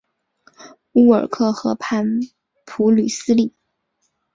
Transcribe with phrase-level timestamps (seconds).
[0.93, 2.07] 乌尔克河畔
[2.65, 3.53] 普吕斯利。